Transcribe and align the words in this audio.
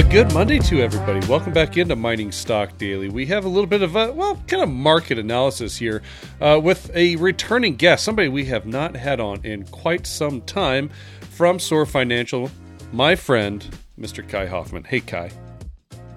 A 0.00 0.02
good 0.02 0.32
Monday 0.32 0.58
to 0.60 0.80
everybody. 0.80 1.24
Welcome 1.26 1.52
back 1.52 1.76
into 1.76 1.94
Mining 1.94 2.32
Stock 2.32 2.78
Daily. 2.78 3.10
We 3.10 3.26
have 3.26 3.44
a 3.44 3.48
little 3.48 3.66
bit 3.66 3.82
of 3.82 3.96
a, 3.96 4.10
well, 4.10 4.42
kind 4.46 4.62
of 4.62 4.70
market 4.70 5.18
analysis 5.18 5.76
here 5.76 6.00
uh, 6.40 6.58
with 6.60 6.90
a 6.94 7.16
returning 7.16 7.76
guest, 7.76 8.02
somebody 8.02 8.28
we 8.28 8.46
have 8.46 8.64
not 8.64 8.96
had 8.96 9.20
on 9.20 9.44
in 9.44 9.64
quite 9.66 10.06
some 10.06 10.40
time 10.40 10.88
from 11.20 11.58
SOAR 11.58 11.84
Financial, 11.84 12.50
my 12.94 13.14
friend, 13.14 13.76
Mr. 14.00 14.26
Kai 14.26 14.46
Hoffmann. 14.46 14.84
Hey, 14.84 15.00
Kai. 15.00 15.30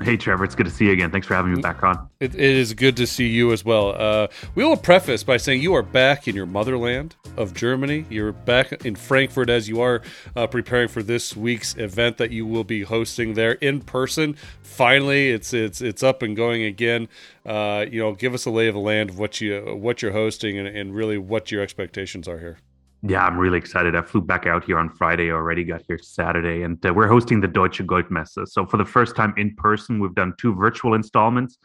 Hey, 0.02 0.16
Trevor. 0.16 0.46
It's 0.46 0.56
good 0.56 0.66
to 0.68 0.72
see 0.72 0.86
you 0.86 0.94
again. 0.94 1.12
Thanks 1.12 1.28
for 1.28 1.36
having 1.36 1.54
me 1.54 1.62
back 1.62 1.84
on. 1.84 2.08
it, 2.22 2.34
it 2.36 2.40
is 2.40 2.74
good 2.74 2.96
to 2.96 3.06
see 3.06 3.28
you 3.28 3.52
as 3.52 3.66
well. 3.66 4.02
Uh, 4.02 4.28
we 4.56 4.64
will 4.64 4.78
preface 4.78 5.26
by 5.26 5.36
saying 5.36 5.62
you 5.62 5.74
are 5.74 5.84
back 5.84 6.26
in 6.26 6.38
your 6.38 6.46
motherland 6.46 7.18
of 7.38 7.54
Germany. 7.54 8.06
You're 8.10 8.32
back 8.32 8.86
in 8.86 8.96
Frankfurt 8.96 9.50
as 9.50 9.70
you 9.70 9.82
are 9.82 10.02
uh, 10.36 10.48
preparing 10.48 10.88
for 10.88 11.04
this 11.04 11.36
week's 11.36 11.76
event 11.78 12.18
that 12.18 12.32
you 12.32 12.46
will 12.46 12.64
be 12.64 12.84
hosting 12.84 13.34
there 13.34 13.54
in 13.54 13.82
person. 13.82 14.36
Finally, 14.62 15.30
it's 15.32 15.54
it's 15.54 15.82
it's 15.82 16.04
up 16.04 16.22
and 16.22 16.36
going 16.36 16.64
again. 16.64 17.08
Uh, 17.46 17.86
you 17.90 18.00
know, 18.00 18.14
give 18.14 18.34
us 18.34 18.46
a 18.46 18.50
lay 18.50 18.68
of 18.68 18.74
the 18.74 18.80
land 18.80 19.10
of 19.10 19.20
what 19.20 19.42
you 19.42 19.78
what 19.80 20.02
you're 20.02 20.12
hosting 20.12 20.58
and, 20.58 20.68
and 20.68 20.96
really 20.96 21.18
what 21.18 21.52
your 21.52 21.62
expectations 21.62 22.28
are 22.28 22.40
here. 22.40 22.58
Yeah, 23.06 23.26
I'm 23.26 23.38
really 23.38 23.58
excited. 23.58 23.98
I 23.98 24.02
flew 24.02 24.22
back 24.22 24.48
out 24.48 24.64
here 24.64 24.80
on 24.80 24.90
Friday 24.90 25.30
already, 25.30 25.66
got 25.66 25.82
here 25.88 26.00
Saturday, 26.02 26.64
and 26.64 26.84
uh, 26.86 26.94
we're 26.94 27.10
hosting 27.10 27.42
the 27.42 27.50
Deutsche 27.50 27.80
Goldmesse. 27.80 28.48
So, 28.48 28.66
for 28.66 28.78
the 28.78 28.86
first 28.86 29.18
time 29.18 29.34
in 29.36 29.54
person, 29.56 30.00
we've 30.00 30.16
done 30.16 30.34
two 30.38 30.56
virtual 30.56 30.94
installments 30.94 31.58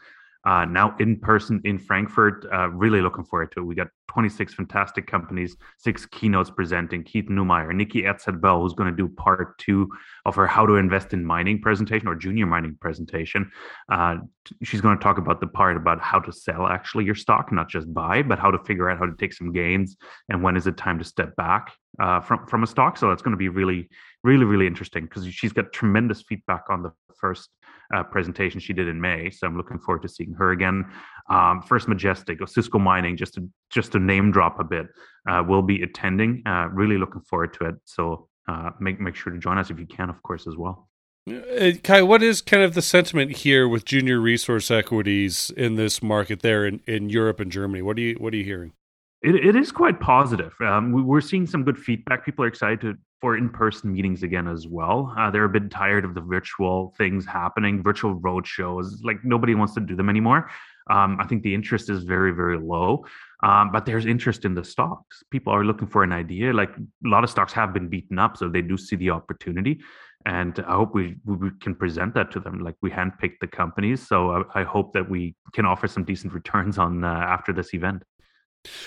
uh, 0.45 0.65
now 0.65 0.95
in 0.99 1.19
person 1.19 1.61
in 1.65 1.77
Frankfurt. 1.77 2.45
Uh, 2.51 2.69
really 2.69 3.01
looking 3.01 3.23
forward 3.23 3.51
to 3.53 3.59
it. 3.59 3.63
We 3.63 3.75
got 3.75 3.87
26 4.09 4.53
fantastic 4.53 5.05
companies, 5.05 5.55
six 5.77 6.05
keynotes 6.05 6.49
presenting. 6.49 7.03
Keith 7.03 7.27
Neumeyer, 7.29 7.73
Nikki 7.73 8.03
Erzet-Bell, 8.03 8.61
who's 8.61 8.73
going 8.73 8.89
to 8.89 8.95
do 8.95 9.07
part 9.07 9.57
two 9.57 9.89
of 10.25 10.35
her 10.35 10.47
How 10.47 10.65
to 10.65 10.75
Invest 10.75 11.13
in 11.13 11.23
Mining 11.23 11.61
presentation 11.61 12.07
or 12.07 12.15
junior 12.15 12.45
mining 12.45 12.77
presentation. 12.79 13.51
Uh, 13.91 14.17
she's 14.63 14.81
going 14.81 14.97
to 14.97 15.03
talk 15.03 15.17
about 15.17 15.41
the 15.41 15.47
part 15.47 15.77
about 15.77 15.99
how 16.01 16.19
to 16.19 16.31
sell 16.31 16.67
actually 16.67 17.05
your 17.05 17.15
stock, 17.15 17.51
not 17.51 17.69
just 17.69 17.93
buy, 17.93 18.21
but 18.23 18.39
how 18.39 18.49
to 18.49 18.59
figure 18.59 18.89
out 18.89 18.97
how 18.97 19.05
to 19.05 19.15
take 19.17 19.33
some 19.33 19.51
gains 19.51 19.97
and 20.29 20.41
when 20.41 20.57
is 20.57 20.67
it 20.67 20.77
time 20.77 20.97
to 20.99 21.05
step 21.05 21.35
back 21.35 21.71
uh, 21.99 22.19
from 22.19 22.45
from 22.47 22.63
a 22.63 22.67
stock. 22.67 22.97
So 22.97 23.09
that's 23.09 23.21
going 23.21 23.33
to 23.33 23.37
be 23.37 23.49
really, 23.49 23.89
really, 24.23 24.45
really 24.45 24.67
interesting 24.67 25.03
because 25.03 25.27
she's 25.27 25.53
got 25.53 25.73
tremendous 25.73 26.21
feedback 26.21 26.63
on 26.69 26.83
the 26.83 26.91
first 27.19 27.49
uh, 27.93 28.03
presentation 28.03 28.59
she 28.59 28.73
did 28.73 28.87
in 28.87 28.99
May. 28.99 29.29
So 29.29 29.47
I'm 29.47 29.57
looking 29.57 29.79
forward 29.79 30.01
to 30.03 30.09
seeing 30.09 30.33
her 30.33 30.51
again. 30.51 30.85
Um, 31.29 31.61
First 31.61 31.87
Majestic, 31.87 32.39
Cisco 32.47 32.79
Mining, 32.79 33.17
just 33.17 33.35
to 33.35 33.49
just 33.69 33.91
to 33.91 33.99
name 33.99 34.31
drop 34.31 34.59
a 34.59 34.63
bit, 34.63 34.87
uh, 35.29 35.43
will 35.47 35.61
be 35.61 35.81
attending. 35.83 36.41
Uh, 36.45 36.69
really 36.71 36.97
looking 36.97 37.21
forward 37.21 37.53
to 37.55 37.65
it. 37.65 37.75
So 37.85 38.27
uh, 38.47 38.71
make 38.79 38.99
make 38.99 39.15
sure 39.15 39.31
to 39.31 39.39
join 39.39 39.57
us 39.57 39.69
if 39.69 39.79
you 39.79 39.85
can, 39.85 40.09
of 40.09 40.21
course, 40.23 40.47
as 40.47 40.55
well. 40.55 40.89
Uh, 41.29 41.71
Kai, 41.83 42.01
what 42.01 42.23
is 42.23 42.41
kind 42.41 42.63
of 42.63 42.73
the 42.73 42.81
sentiment 42.81 43.37
here 43.37 43.67
with 43.67 43.85
junior 43.85 44.19
resource 44.19 44.71
equities 44.71 45.51
in 45.55 45.75
this 45.75 46.01
market 46.01 46.41
there 46.41 46.65
in, 46.65 46.81
in 46.87 47.09
Europe 47.09 47.39
and 47.39 47.51
Germany? 47.51 47.81
What 47.81 47.97
are 47.97 48.01
you 48.01 48.15
what 48.15 48.33
are 48.33 48.37
you 48.37 48.45
hearing? 48.45 48.73
It, 49.21 49.35
it 49.35 49.55
is 49.55 49.71
quite 49.71 49.99
positive. 49.99 50.53
Um, 50.61 50.91
we, 50.91 51.17
are 51.17 51.21
seeing 51.21 51.45
some 51.45 51.63
good 51.63 51.77
feedback. 51.77 52.25
People 52.25 52.45
are 52.45 52.47
excited 52.47 52.79
to, 52.81 52.97
for 53.21 53.37
in-person 53.37 53.91
meetings 53.91 54.23
again 54.23 54.47
as 54.47 54.67
well. 54.67 55.13
Uh, 55.17 55.29
they're 55.29 55.43
a 55.43 55.49
bit 55.49 55.69
tired 55.69 56.05
of 56.05 56.13
the 56.13 56.21
virtual 56.21 56.93
things 56.97 57.25
happening, 57.25 57.83
virtual 57.83 58.13
road 58.15 58.47
shows. 58.47 59.01
Like 59.03 59.17
nobody 59.23 59.55
wants 59.55 59.73
to 59.73 59.81
do 59.81 59.95
them 59.95 60.09
anymore. 60.09 60.49
Um, 60.89 61.17
I 61.19 61.25
think 61.25 61.43
the 61.43 61.53
interest 61.53 61.89
is 61.89 62.03
very, 62.03 62.31
very 62.31 62.57
low. 62.57 63.05
Um, 63.43 63.71
but 63.71 63.85
there's 63.85 64.05
interest 64.05 64.43
in 64.45 64.53
the 64.53 64.63
stocks. 64.63 65.23
People 65.31 65.53
are 65.53 65.63
looking 65.63 65.87
for 65.87 66.03
an 66.03 66.11
idea. 66.11 66.51
Like 66.51 66.71
a 66.77 67.07
lot 67.07 67.23
of 67.23 67.29
stocks 67.29 67.53
have 67.53 67.73
been 67.73 67.87
beaten 67.87 68.19
up, 68.19 68.37
so 68.37 68.49
they 68.49 68.61
do 68.61 68.77
see 68.77 68.95
the 68.95 69.11
opportunity. 69.11 69.79
And 70.25 70.59
I 70.67 70.75
hope 70.75 70.93
we, 70.93 71.15
we 71.25 71.49
can 71.61 71.75
present 71.75 72.13
that 72.15 72.31
to 72.31 72.39
them. 72.39 72.59
Like 72.59 72.75
we 72.81 72.89
handpicked 72.89 73.39
the 73.39 73.47
companies, 73.47 74.05
so 74.05 74.31
I, 74.31 74.61
I 74.61 74.63
hope 74.63 74.93
that 74.93 75.09
we 75.09 75.35
can 75.53 75.65
offer 75.65 75.87
some 75.87 76.03
decent 76.03 76.33
returns 76.33 76.77
on 76.77 77.03
uh, 77.03 77.07
after 77.07 77.53
this 77.53 77.73
event. 77.73 78.03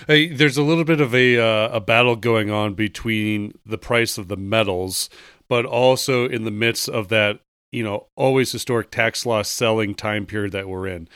Hey, 0.06 0.28
there's 0.28 0.58
a 0.58 0.62
little 0.62 0.84
bit 0.84 1.00
of 1.00 1.14
a 1.14 1.38
uh, 1.38 1.68
a 1.76 1.80
battle 1.80 2.16
going 2.16 2.50
on 2.50 2.74
between 2.74 3.58
the 3.64 3.78
price 3.78 4.18
of 4.18 4.28
the 4.28 4.36
metals, 4.36 5.08
but 5.48 5.64
also 5.64 6.28
in 6.28 6.44
the 6.44 6.50
midst 6.50 6.90
of 6.90 7.08
that, 7.08 7.40
you 7.70 7.82
know, 7.82 8.08
always 8.14 8.52
historic 8.52 8.90
tax 8.90 9.24
loss 9.24 9.48
selling 9.50 9.94
time 9.94 10.26
period 10.26 10.52
that 10.52 10.68
we're 10.68 10.86
in. 10.86 11.08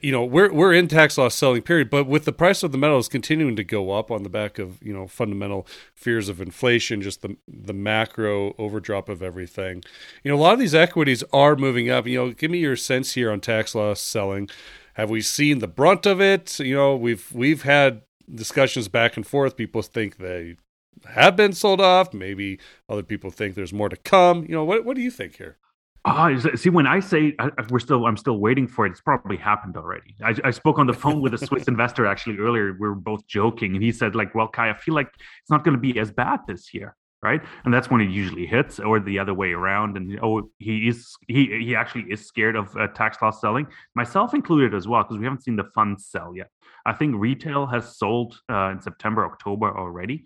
You 0.00 0.12
know, 0.12 0.24
we're 0.24 0.52
we're 0.52 0.72
in 0.72 0.86
tax 0.86 1.18
loss 1.18 1.34
selling 1.34 1.62
period, 1.62 1.90
but 1.90 2.06
with 2.06 2.26
the 2.26 2.32
price 2.32 2.62
of 2.62 2.70
the 2.70 2.78
metals 2.78 3.08
continuing 3.08 3.56
to 3.56 3.64
go 3.64 3.90
up 3.90 4.12
on 4.12 4.22
the 4.22 4.28
back 4.28 4.60
of 4.60 4.80
you 4.84 4.92
know 4.92 5.08
fundamental 5.08 5.66
fears 5.92 6.28
of 6.28 6.40
inflation, 6.40 7.02
just 7.02 7.22
the 7.22 7.36
the 7.48 7.74
macro 7.74 8.54
overdrop 8.56 9.08
of 9.08 9.20
everything. 9.20 9.82
You 10.22 10.30
know, 10.30 10.36
a 10.36 10.42
lot 10.42 10.52
of 10.52 10.60
these 10.60 10.76
equities 10.76 11.24
are 11.32 11.56
moving 11.56 11.90
up. 11.90 12.06
You 12.06 12.18
know, 12.18 12.30
give 12.30 12.52
me 12.52 12.58
your 12.58 12.76
sense 12.76 13.14
here 13.14 13.32
on 13.32 13.40
tax 13.40 13.74
loss 13.74 14.00
selling 14.00 14.48
have 14.96 15.10
we 15.10 15.20
seen 15.20 15.58
the 15.58 15.68
brunt 15.68 16.06
of 16.06 16.22
it? 16.22 16.58
You 16.58 16.74
know, 16.74 16.96
we've 16.96 17.30
we've 17.32 17.62
had 17.62 18.00
discussions 18.34 18.88
back 18.88 19.16
and 19.16 19.26
forth. 19.26 19.54
People 19.54 19.82
think 19.82 20.16
they 20.16 20.56
have 21.04 21.36
been 21.36 21.52
sold 21.52 21.82
off. 21.82 22.14
Maybe 22.14 22.58
other 22.88 23.02
people 23.02 23.30
think 23.30 23.56
there's 23.56 23.74
more 23.74 23.90
to 23.90 23.96
come. 23.96 24.44
You 24.44 24.52
know, 24.52 24.64
what 24.64 24.86
what 24.86 24.96
do 24.96 25.02
you 25.02 25.10
think 25.10 25.36
here? 25.36 25.58
Uh, 26.06 26.38
see, 26.54 26.70
when 26.70 26.86
I 26.86 27.00
say 27.00 27.34
I, 27.38 27.50
we're 27.68 27.78
still, 27.78 28.06
I'm 28.06 28.16
still 28.16 28.38
waiting 28.38 28.66
for 28.66 28.86
it. 28.86 28.92
It's 28.92 29.00
probably 29.02 29.36
happened 29.36 29.76
already. 29.76 30.14
I, 30.24 30.34
I 30.44 30.50
spoke 30.50 30.78
on 30.78 30.86
the 30.86 30.94
phone 30.94 31.20
with 31.20 31.34
a 31.34 31.38
Swiss 31.38 31.64
investor 31.68 32.06
actually 32.06 32.38
earlier. 32.38 32.72
We 32.72 32.88
were 32.88 32.94
both 32.94 33.26
joking, 33.26 33.74
and 33.74 33.82
he 33.82 33.92
said, 33.92 34.14
like, 34.14 34.34
"Well, 34.34 34.48
Kai, 34.48 34.70
I 34.70 34.74
feel 34.74 34.94
like 34.94 35.08
it's 35.08 35.50
not 35.50 35.62
going 35.62 35.76
to 35.76 35.80
be 35.80 35.98
as 35.98 36.10
bad 36.10 36.40
this 36.46 36.72
year." 36.72 36.96
Right? 37.22 37.40
And 37.64 37.72
that's 37.72 37.90
when 37.90 38.00
it 38.00 38.10
usually 38.10 38.46
hits, 38.46 38.78
or 38.78 39.00
the 39.00 39.18
other 39.18 39.34
way 39.34 39.52
around. 39.52 39.96
And 39.96 40.18
oh, 40.22 40.50
he 40.58 40.88
is 40.88 41.14
he 41.28 41.46
he 41.64 41.74
actually 41.74 42.04
is 42.10 42.26
scared 42.26 42.56
of 42.56 42.76
uh, 42.76 42.88
tax 42.88 43.18
loss 43.22 43.40
selling, 43.40 43.66
myself 43.94 44.34
included 44.34 44.74
as 44.74 44.86
well, 44.86 45.02
because 45.02 45.18
we 45.18 45.24
haven't 45.24 45.42
seen 45.42 45.56
the 45.56 45.70
funds 45.74 46.06
sell 46.06 46.34
yet. 46.36 46.48
I 46.84 46.92
think 46.92 47.16
retail 47.16 47.66
has 47.66 47.96
sold 47.96 48.38
uh, 48.50 48.70
in 48.70 48.80
September, 48.80 49.24
October 49.24 49.76
already. 49.76 50.24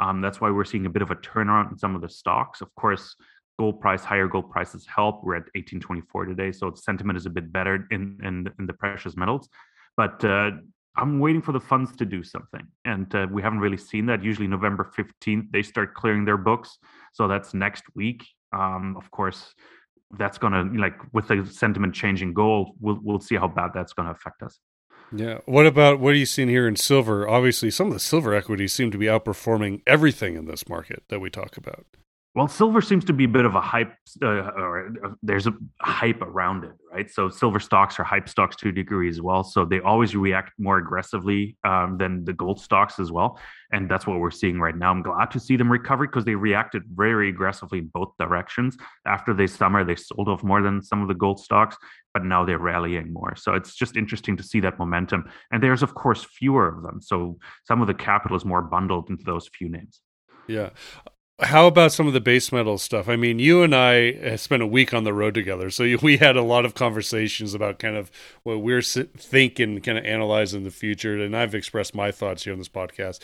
Um, 0.00 0.20
that's 0.20 0.40
why 0.40 0.50
we're 0.50 0.64
seeing 0.64 0.86
a 0.86 0.90
bit 0.90 1.02
of 1.02 1.10
a 1.10 1.16
turnaround 1.16 1.72
in 1.72 1.78
some 1.78 1.94
of 1.94 2.00
the 2.00 2.08
stocks. 2.08 2.60
Of 2.62 2.74
course, 2.74 3.14
gold 3.58 3.80
price, 3.80 4.02
higher 4.02 4.26
gold 4.26 4.50
prices 4.50 4.86
help. 4.86 5.22
We're 5.22 5.36
at 5.36 5.42
1824 5.54 6.24
today, 6.26 6.52
so 6.52 6.72
sentiment 6.74 7.18
is 7.18 7.26
a 7.26 7.30
bit 7.30 7.52
better 7.52 7.86
in 7.90 8.18
in, 8.22 8.48
in 8.58 8.66
the 8.66 8.72
precious 8.72 9.16
metals. 9.16 9.48
But 9.96 10.24
uh, 10.24 10.52
I'm 11.00 11.18
waiting 11.18 11.42
for 11.42 11.52
the 11.52 11.60
funds 11.60 11.96
to 11.96 12.04
do 12.04 12.22
something, 12.22 12.66
and 12.84 13.12
uh, 13.14 13.26
we 13.30 13.42
haven't 13.42 13.60
really 13.60 13.76
seen 13.76 14.06
that. 14.06 14.22
Usually, 14.22 14.46
November 14.46 14.90
15th, 14.96 15.50
they 15.50 15.62
start 15.62 15.94
clearing 15.94 16.24
their 16.24 16.36
books, 16.36 16.78
so 17.12 17.26
that's 17.26 17.54
next 17.54 17.84
week. 17.94 18.24
Um, 18.52 18.96
of 18.96 19.10
course, 19.10 19.54
that's 20.18 20.38
gonna 20.38 20.64
like 20.76 20.96
with 21.12 21.28
the 21.28 21.46
sentiment 21.50 21.94
changing 21.94 22.34
gold, 22.34 22.76
we'll 22.80 22.98
we'll 23.02 23.20
see 23.20 23.36
how 23.36 23.48
bad 23.48 23.70
that's 23.72 23.92
gonna 23.92 24.10
affect 24.10 24.42
us. 24.42 24.58
Yeah. 25.14 25.38
What 25.46 25.66
about 25.66 25.98
what 26.00 26.12
are 26.12 26.18
you 26.18 26.26
seeing 26.26 26.48
here 26.48 26.68
in 26.68 26.76
silver? 26.76 27.28
Obviously, 27.28 27.70
some 27.70 27.88
of 27.88 27.92
the 27.92 28.00
silver 28.00 28.34
equities 28.34 28.72
seem 28.72 28.90
to 28.90 28.98
be 28.98 29.06
outperforming 29.06 29.82
everything 29.86 30.36
in 30.36 30.46
this 30.46 30.68
market 30.68 31.04
that 31.08 31.20
we 31.20 31.30
talk 31.30 31.56
about. 31.56 31.86
Well, 32.36 32.46
silver 32.46 32.80
seems 32.80 33.04
to 33.06 33.12
be 33.12 33.24
a 33.24 33.28
bit 33.28 33.44
of 33.44 33.56
a 33.56 33.60
hype, 33.60 33.92
uh, 34.22 34.26
or 34.28 34.92
uh, 35.04 35.08
there's 35.20 35.48
a 35.48 35.54
hype 35.80 36.22
around 36.22 36.62
it, 36.62 36.70
right? 36.92 37.10
So 37.10 37.28
silver 37.28 37.58
stocks 37.58 37.98
are 37.98 38.04
hype 38.04 38.28
stocks 38.28 38.54
to 38.56 38.68
a 38.68 38.72
degree 38.72 39.08
as 39.08 39.20
well. 39.20 39.42
So 39.42 39.64
they 39.64 39.80
always 39.80 40.14
react 40.14 40.52
more 40.56 40.78
aggressively 40.78 41.56
um, 41.64 41.98
than 41.98 42.24
the 42.24 42.32
gold 42.32 42.60
stocks 42.60 43.00
as 43.00 43.10
well, 43.10 43.40
and 43.72 43.90
that's 43.90 44.06
what 44.06 44.20
we're 44.20 44.30
seeing 44.30 44.60
right 44.60 44.76
now. 44.76 44.92
I'm 44.92 45.02
glad 45.02 45.32
to 45.32 45.40
see 45.40 45.56
them 45.56 45.72
recover 45.72 46.06
because 46.06 46.24
they 46.24 46.36
reacted 46.36 46.84
very 46.94 47.30
aggressively 47.30 47.80
in 47.80 47.90
both 47.92 48.12
directions. 48.16 48.76
After 49.08 49.34
the 49.34 49.48
summer, 49.48 49.82
they 49.82 49.96
sold 49.96 50.28
off 50.28 50.44
more 50.44 50.62
than 50.62 50.82
some 50.82 51.02
of 51.02 51.08
the 51.08 51.14
gold 51.14 51.40
stocks, 51.40 51.76
but 52.14 52.24
now 52.24 52.44
they're 52.44 52.58
rallying 52.58 53.12
more. 53.12 53.34
So 53.34 53.54
it's 53.54 53.74
just 53.74 53.96
interesting 53.96 54.36
to 54.36 54.44
see 54.44 54.60
that 54.60 54.78
momentum. 54.78 55.28
And 55.50 55.60
there's 55.60 55.82
of 55.82 55.96
course 55.96 56.22
fewer 56.22 56.68
of 56.68 56.84
them, 56.84 57.00
so 57.00 57.38
some 57.64 57.80
of 57.80 57.88
the 57.88 57.94
capital 57.94 58.36
is 58.36 58.44
more 58.44 58.62
bundled 58.62 59.10
into 59.10 59.24
those 59.24 59.48
few 59.52 59.68
names. 59.68 60.00
Yeah 60.46 60.70
how 61.42 61.66
about 61.66 61.92
some 61.92 62.06
of 62.06 62.12
the 62.12 62.20
base 62.20 62.52
metal 62.52 62.78
stuff? 62.78 63.08
I 63.08 63.16
mean, 63.16 63.38
you 63.38 63.62
and 63.62 63.74
I 63.74 64.36
spent 64.36 64.62
a 64.62 64.66
week 64.66 64.92
on 64.92 65.04
the 65.04 65.12
road 65.12 65.34
together, 65.34 65.70
so 65.70 65.84
we 66.02 66.16
had 66.16 66.36
a 66.36 66.42
lot 66.42 66.64
of 66.64 66.74
conversations 66.74 67.54
about 67.54 67.78
kind 67.78 67.96
of 67.96 68.10
what 68.42 68.62
we're 68.62 68.82
thinking, 68.82 69.80
kind 69.80 69.98
of 69.98 70.04
analyzing 70.04 70.64
the 70.64 70.70
future, 70.70 71.20
and 71.20 71.36
I've 71.36 71.54
expressed 71.54 71.94
my 71.94 72.10
thoughts 72.10 72.44
here 72.44 72.52
on 72.52 72.58
this 72.58 72.68
podcast. 72.68 73.20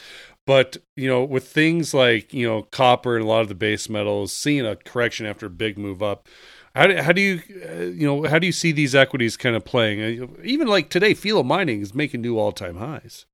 But 0.47 0.79
you 0.95 1.09
know, 1.09 1.25
with 1.25 1.49
things 1.49 1.93
like 1.93 2.33
you 2.33 2.47
know 2.47 2.63
copper 2.63 3.17
and 3.17 3.25
a 3.25 3.29
lot 3.29 3.43
of 3.43 3.49
the 3.49 3.55
base 3.55 3.89
metals, 3.89 4.33
seeing 4.33 4.65
a 4.65 4.77
correction 4.77 5.27
after 5.27 5.47
a 5.47 5.51
big 5.51 5.77
move 5.79 6.03
up, 6.03 6.29
how 6.75 6.87
do, 6.87 7.03
how 7.03 7.12
do 7.12 7.21
you 7.21 7.43
uh, 7.69 7.83
you 7.83 8.07
know 8.07 8.29
how 8.29 8.39
do 8.39 8.47
you 8.47 8.53
see 8.53 8.73
these 8.73 8.95
equities 8.95 9.37
kind 9.37 9.57
of 9.57 9.65
playing? 9.65 10.23
Uh, 10.23 10.27
even 10.43 10.69
like 10.69 10.91
today, 10.91 11.15
Filo 11.15 11.43
Mining 11.43 11.81
is 11.81 11.95
making 11.95 12.21
new 12.21 12.39
all 12.39 12.53
time 12.53 12.77
highs. 12.77 13.27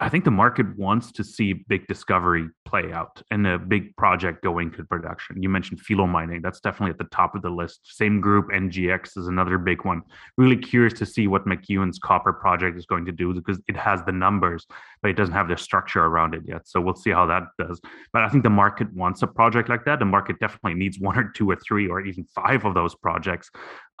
I 0.00 0.10
think 0.10 0.24
the 0.24 0.30
market 0.30 0.66
wants 0.76 1.12
to 1.12 1.24
see 1.24 1.54
big 1.54 1.86
discovery 1.86 2.48
play 2.66 2.92
out 2.92 3.22
and 3.30 3.46
a 3.46 3.58
big 3.58 3.96
project 3.96 4.44
go 4.44 4.58
into 4.58 4.84
production. 4.84 5.42
You 5.42 5.48
mentioned 5.48 5.80
Filo 5.80 6.06
mining. 6.06 6.42
That's 6.42 6.60
definitely 6.60 6.90
at 6.90 6.98
the 6.98 7.08
top 7.14 7.34
of 7.34 7.40
the 7.40 7.48
list. 7.48 7.80
Same 7.84 8.20
group, 8.20 8.48
NGEx 8.50 9.16
is 9.16 9.28
another 9.28 9.56
big 9.56 9.86
one. 9.86 10.02
Really 10.36 10.58
curious 10.58 10.92
to 10.98 11.06
see 11.06 11.26
what 11.26 11.46
McEwen's 11.46 11.98
copper 11.98 12.34
project 12.34 12.76
is 12.76 12.84
going 12.84 13.06
to 13.06 13.12
do 13.12 13.32
because 13.32 13.60
it 13.66 13.76
has 13.76 14.04
the 14.04 14.12
numbers, 14.12 14.66
but 15.00 15.10
it 15.10 15.14
doesn't 15.14 15.34
have 15.34 15.48
the 15.48 15.56
structure 15.56 16.04
around 16.04 16.34
it 16.34 16.42
yet. 16.46 16.68
So 16.68 16.82
we'll 16.82 16.94
see 16.94 17.10
how 17.10 17.24
that 17.26 17.44
does. 17.58 17.80
But 18.12 18.24
I 18.24 18.28
think 18.28 18.44
the 18.44 18.50
market 18.50 18.92
wants 18.92 19.22
a 19.22 19.26
project 19.26 19.70
like 19.70 19.86
that. 19.86 20.00
The 20.00 20.04
market 20.04 20.38
definitely 20.38 20.74
needs 20.74 20.98
one 20.98 21.18
or 21.18 21.32
two 21.34 21.50
or 21.50 21.56
three 21.56 21.88
or 21.88 22.02
even 22.02 22.26
five 22.34 22.66
of 22.66 22.74
those 22.74 22.94
projects. 22.94 23.50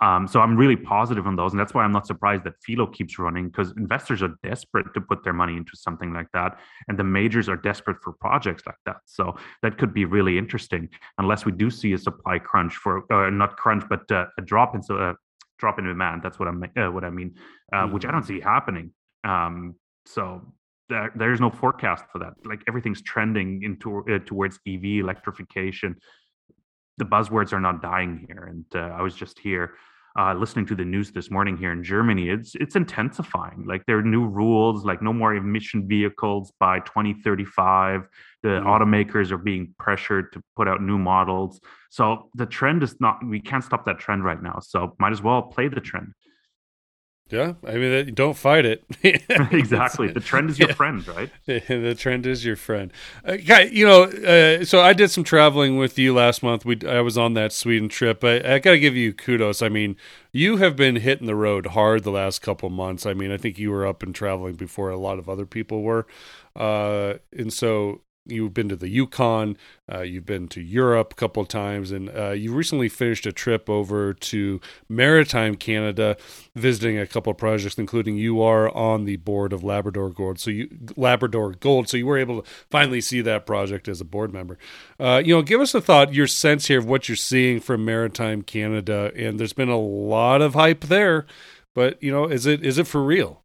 Um, 0.00 0.28
so 0.28 0.40
I'm 0.40 0.56
really 0.56 0.76
positive 0.76 1.26
on 1.26 1.36
those. 1.36 1.52
And 1.52 1.60
that's 1.60 1.74
why 1.74 1.82
I'm 1.82 1.92
not 1.92 2.06
surprised 2.06 2.44
that 2.44 2.54
Filo 2.64 2.86
keeps 2.86 3.18
running 3.18 3.48
because 3.48 3.72
investors 3.76 4.22
are 4.22 4.34
desperate 4.42 4.86
to 4.94 5.00
put 5.00 5.24
their 5.24 5.32
money 5.32 5.56
into 5.56 5.72
something 5.74 6.12
like 6.12 6.28
that. 6.32 6.58
And 6.86 6.98
the 6.98 7.04
majors 7.04 7.48
are 7.48 7.56
desperate 7.56 7.96
for 8.02 8.12
projects 8.12 8.62
like 8.66 8.78
that. 8.86 8.98
So 9.06 9.36
that 9.62 9.78
could 9.78 9.92
be 9.92 10.04
really 10.04 10.38
interesting 10.38 10.88
unless 11.18 11.44
we 11.44 11.52
do 11.52 11.70
see 11.70 11.92
a 11.94 11.98
supply 11.98 12.38
crunch 12.38 12.76
for, 12.76 13.12
uh, 13.12 13.30
not 13.30 13.56
crunch, 13.56 13.84
but 13.88 14.10
uh, 14.10 14.26
a 14.38 14.42
drop 14.42 14.74
in, 14.74 14.82
uh, 14.96 15.14
drop 15.58 15.78
in 15.78 15.86
demand. 15.86 16.22
That's 16.22 16.38
what, 16.38 16.48
I'm, 16.48 16.62
uh, 16.62 16.90
what 16.90 17.04
I 17.04 17.10
mean, 17.10 17.34
mm-hmm. 17.74 17.92
which 17.92 18.04
I 18.04 18.12
don't 18.12 18.24
see 18.24 18.40
happening. 18.40 18.92
Um, 19.24 19.74
so 20.06 20.42
there, 20.88 21.12
there's 21.14 21.40
no 21.40 21.50
forecast 21.50 22.04
for 22.12 22.18
that. 22.20 22.34
Like 22.44 22.62
everything's 22.68 23.02
trending 23.02 23.62
into 23.62 24.04
uh, 24.08 24.18
towards 24.24 24.58
EV 24.66 24.84
electrification. 25.02 25.96
The 26.98 27.04
buzzwords 27.04 27.52
are 27.52 27.60
not 27.60 27.80
dying 27.80 28.26
here. 28.28 28.44
And 28.44 28.64
uh, 28.74 28.94
I 28.94 29.02
was 29.02 29.14
just 29.14 29.38
here 29.38 29.74
uh, 30.18 30.34
listening 30.34 30.66
to 30.66 30.74
the 30.74 30.84
news 30.84 31.12
this 31.12 31.30
morning 31.30 31.56
here 31.56 31.70
in 31.70 31.84
Germany, 31.84 32.28
it's 32.28 32.56
it's 32.56 32.74
intensifying. 32.74 33.64
Like 33.66 33.86
there 33.86 33.98
are 33.98 34.02
new 34.02 34.26
rules, 34.26 34.84
like 34.84 35.00
no 35.00 35.12
more 35.12 35.34
emission 35.34 35.86
vehicles 35.86 36.52
by 36.58 36.80
2035. 36.80 38.08
The 38.42 38.48
mm. 38.48 38.64
automakers 38.64 39.30
are 39.30 39.38
being 39.38 39.74
pressured 39.78 40.32
to 40.32 40.42
put 40.56 40.66
out 40.66 40.82
new 40.82 40.98
models. 40.98 41.60
So 41.90 42.30
the 42.34 42.46
trend 42.46 42.82
is 42.82 42.96
not. 43.00 43.24
We 43.24 43.40
can't 43.40 43.62
stop 43.62 43.86
that 43.86 44.00
trend 44.00 44.24
right 44.24 44.42
now. 44.42 44.58
So 44.60 44.96
might 44.98 45.12
as 45.12 45.22
well 45.22 45.42
play 45.42 45.68
the 45.68 45.80
trend. 45.80 46.12
Yeah, 47.30 47.54
I 47.66 47.74
mean, 47.74 48.14
don't 48.14 48.36
fight 48.36 48.64
it. 48.64 48.84
exactly. 49.02 50.08
The 50.08 50.20
trend 50.20 50.48
is 50.48 50.58
your 50.58 50.68
yeah. 50.68 50.74
friend, 50.74 51.06
right? 51.06 51.30
the 51.46 51.94
trend 51.94 52.24
is 52.24 52.42
your 52.42 52.56
friend. 52.56 52.90
Uh, 53.26 53.34
you 53.34 53.86
know, 53.86 54.04
uh, 54.04 54.64
so 54.64 54.80
I 54.80 54.94
did 54.94 55.10
some 55.10 55.24
traveling 55.24 55.76
with 55.76 55.98
you 55.98 56.14
last 56.14 56.42
month. 56.42 56.64
We 56.64 56.78
I 56.86 57.02
was 57.02 57.18
on 57.18 57.34
that 57.34 57.52
Sweden 57.52 57.90
trip. 57.90 58.24
I, 58.24 58.36
I 58.54 58.58
got 58.60 58.70
to 58.70 58.78
give 58.78 58.96
you 58.96 59.12
kudos. 59.12 59.60
I 59.60 59.68
mean, 59.68 59.96
you 60.32 60.56
have 60.56 60.74
been 60.74 60.96
hitting 60.96 61.26
the 61.26 61.34
road 61.34 61.66
hard 61.66 62.02
the 62.02 62.10
last 62.10 62.40
couple 62.40 62.70
months. 62.70 63.04
I 63.04 63.12
mean, 63.12 63.30
I 63.30 63.36
think 63.36 63.58
you 63.58 63.70
were 63.72 63.86
up 63.86 64.02
and 64.02 64.14
traveling 64.14 64.54
before 64.54 64.88
a 64.88 64.98
lot 64.98 65.18
of 65.18 65.28
other 65.28 65.44
people 65.46 65.82
were. 65.82 66.06
Uh, 66.56 67.14
and 67.36 67.52
so 67.52 68.00
you've 68.28 68.54
been 68.54 68.68
to 68.68 68.76
the 68.76 68.88
Yukon, 68.88 69.56
uh, 69.92 70.00
you've 70.00 70.26
been 70.26 70.48
to 70.48 70.60
Europe 70.60 71.12
a 71.12 71.16
couple 71.16 71.42
of 71.42 71.48
times, 71.48 71.90
and 71.90 72.10
uh, 72.10 72.30
you 72.30 72.52
recently 72.52 72.88
finished 72.88 73.26
a 73.26 73.32
trip 73.32 73.68
over 73.68 74.12
to 74.12 74.60
Maritime 74.88 75.56
Canada, 75.56 76.16
visiting 76.54 76.98
a 76.98 77.06
couple 77.06 77.30
of 77.30 77.38
projects, 77.38 77.78
including 77.78 78.16
you 78.16 78.42
are 78.42 78.74
on 78.74 79.04
the 79.04 79.16
board 79.16 79.52
of 79.52 79.64
Labrador 79.64 80.10
Gold. 80.10 80.38
So 80.38 80.50
you 80.50 80.68
Labrador 80.96 81.52
Gold, 81.52 81.88
so 81.88 81.96
you 81.96 82.06
were 82.06 82.18
able 82.18 82.42
to 82.42 82.50
finally 82.70 83.00
see 83.00 83.20
that 83.22 83.46
project 83.46 83.88
as 83.88 84.00
a 84.00 84.04
board 84.04 84.32
member. 84.32 84.58
Uh, 85.00 85.22
you 85.24 85.34
know, 85.34 85.42
give 85.42 85.60
us 85.60 85.74
a 85.74 85.80
thought, 85.80 86.14
your 86.14 86.26
sense 86.26 86.66
here 86.66 86.78
of 86.78 86.86
what 86.86 87.08
you're 87.08 87.16
seeing 87.16 87.60
from 87.60 87.84
Maritime 87.84 88.42
Canada, 88.42 89.12
and 89.16 89.38
there's 89.38 89.52
been 89.52 89.68
a 89.68 89.78
lot 89.78 90.42
of 90.42 90.54
hype 90.54 90.82
there, 90.82 91.26
but 91.74 92.02
you 92.02 92.10
know, 92.10 92.26
is 92.26 92.46
it 92.46 92.64
is 92.64 92.78
it 92.78 92.86
for 92.86 93.02
real? 93.02 93.42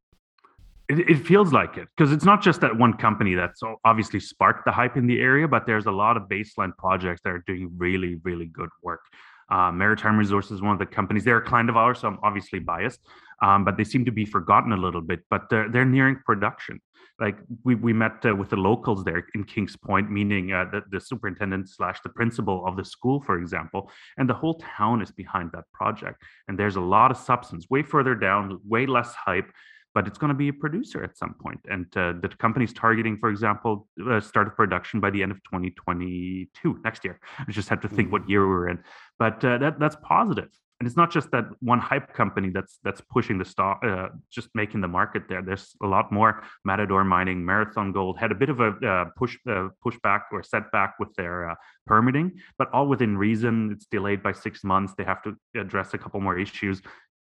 It, 0.89 1.09
it 1.09 1.25
feels 1.25 1.53
like 1.53 1.77
it 1.77 1.87
because 1.95 2.11
it's 2.11 2.25
not 2.25 2.41
just 2.41 2.61
that 2.61 2.77
one 2.77 2.93
company 2.93 3.35
that's 3.35 3.61
obviously 3.85 4.19
sparked 4.19 4.65
the 4.65 4.71
hype 4.71 4.97
in 4.97 5.07
the 5.07 5.19
area, 5.19 5.47
but 5.47 5.65
there's 5.65 5.85
a 5.85 5.91
lot 5.91 6.17
of 6.17 6.23
baseline 6.23 6.75
projects 6.77 7.21
that 7.23 7.29
are 7.29 7.43
doing 7.47 7.71
really, 7.77 8.19
really 8.23 8.47
good 8.47 8.69
work. 8.81 9.01
Uh, 9.49 9.71
Maritime 9.71 10.17
Resources 10.17 10.53
is 10.53 10.61
one 10.61 10.73
of 10.73 10.79
the 10.79 10.85
companies. 10.85 11.23
They're 11.23 11.37
a 11.37 11.45
client 11.45 11.69
of 11.69 11.77
ours, 11.77 11.99
so 11.99 12.07
I'm 12.07 12.19
obviously 12.23 12.59
biased, 12.59 12.99
um, 13.41 13.63
but 13.63 13.77
they 13.77 13.83
seem 13.83 14.05
to 14.05 14.11
be 14.11 14.25
forgotten 14.25 14.71
a 14.71 14.77
little 14.77 15.01
bit. 15.01 15.21
But 15.29 15.49
they're 15.49 15.69
they're 15.69 15.85
nearing 15.85 16.17
production. 16.25 16.81
Like 17.19 17.37
we 17.63 17.75
we 17.75 17.93
met 17.93 18.25
uh, 18.25 18.35
with 18.35 18.49
the 18.49 18.57
locals 18.57 19.03
there 19.03 19.25
in 19.35 19.43
Kings 19.43 19.75
Point, 19.75 20.09
meaning 20.09 20.51
uh, 20.51 20.65
the, 20.71 20.81
the 20.89 20.99
superintendent 20.99 21.69
slash 21.69 21.99
the 22.01 22.09
principal 22.09 22.65
of 22.65 22.75
the 22.75 22.85
school, 22.85 23.21
for 23.21 23.37
example, 23.37 23.91
and 24.17 24.29
the 24.29 24.33
whole 24.33 24.59
town 24.77 25.01
is 25.01 25.11
behind 25.11 25.51
that 25.53 25.65
project. 25.73 26.21
And 26.47 26.57
there's 26.57 26.75
a 26.75 26.81
lot 26.81 27.11
of 27.11 27.17
substance, 27.17 27.69
way 27.69 27.83
further 27.83 28.15
down, 28.15 28.59
way 28.65 28.85
less 28.87 29.13
hype, 29.13 29.51
but 29.93 30.07
it's 30.07 30.17
going 30.17 30.29
to 30.29 30.35
be 30.35 30.49
a 30.49 30.53
producer 30.53 31.03
at 31.03 31.17
some 31.17 31.35
point. 31.35 31.59
And 31.69 31.85
uh, 31.95 32.13
the 32.21 32.29
company's 32.39 32.73
targeting, 32.73 33.17
for 33.17 33.29
example, 33.29 33.87
uh, 34.09 34.19
start 34.19 34.47
of 34.47 34.55
production 34.55 34.99
by 34.99 35.09
the 35.11 35.21
end 35.21 35.31
of 35.31 35.37
2022, 35.43 36.79
next 36.83 37.03
year. 37.03 37.19
I 37.39 37.51
just 37.51 37.69
had 37.69 37.81
to 37.83 37.87
think 37.87 38.11
what 38.11 38.23
mm-hmm. 38.23 38.31
year 38.31 38.47
we 38.47 38.53
are 38.53 38.69
in, 38.69 38.79
but 39.19 39.43
uh, 39.45 39.57
that 39.59 39.79
that's 39.79 39.97
positive. 40.03 40.49
And 40.79 40.87
it's 40.87 40.97
not 40.97 41.11
just 41.11 41.31
that 41.31 41.45
one 41.61 41.79
hype 41.79 42.13
company 42.13 42.49
that's 42.49 42.79
that's 42.83 42.99
pushing 42.99 43.37
the 43.37 43.45
stock, 43.45 43.81
uh, 43.85 44.09
just 44.29 44.49
making 44.53 44.81
the 44.81 44.87
market 44.87 45.23
there. 45.29 45.41
There's 45.41 45.75
a 45.81 45.87
lot 45.87 46.11
more. 46.11 46.43
Matador 46.65 47.05
Mining, 47.05 47.45
Marathon 47.45 47.93
Gold 47.93 48.17
had 48.19 48.31
a 48.31 48.35
bit 48.35 48.49
of 48.49 48.59
a 48.59 48.69
uh, 48.85 49.05
push 49.15 49.37
uh, 49.47 49.69
pushback 49.85 50.23
or 50.31 50.43
setback 50.43 50.95
with 50.99 51.13
their 51.15 51.55
permitting, 51.85 52.33
but 52.57 52.69
all 52.73 52.87
within 52.87 53.17
reason. 53.17 53.71
It's 53.71 53.85
delayed 53.85 54.23
by 54.23 54.33
six 54.33 54.63
months. 54.63 54.93
They 54.97 55.05
have 55.05 55.21
to 55.23 55.37
address 55.55 55.93
a 55.93 55.97
couple 55.97 56.19
more 56.19 56.37
issues 56.37 56.81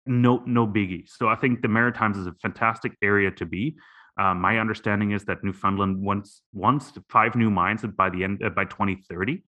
no 0.05 0.43
no 0.45 0.67
biggie. 0.67 1.07
So 1.07 1.27
I 1.27 1.35
think 1.35 1.61
the 1.61 1.67
Maritimes 1.67 2.17
is 2.17 2.27
a 2.27 2.33
fantastic 2.41 2.97
area 3.01 3.31
to 3.31 3.45
be. 3.45 3.75
Uh, 4.19 4.33
my 4.33 4.59
understanding 4.59 5.11
is 5.11 5.25
that 5.25 5.43
Newfoundland 5.43 6.01
wants 6.01 6.41
wants 6.53 6.93
five 7.09 7.35
new 7.35 7.49
mines 7.49 7.83
by 7.97 8.09
the 8.09 8.23
end 8.23 8.43
uh, 8.43 8.49
by 8.49 8.65
2030. 8.65 9.43